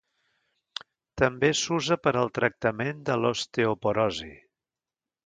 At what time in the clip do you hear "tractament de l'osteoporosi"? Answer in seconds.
2.39-4.31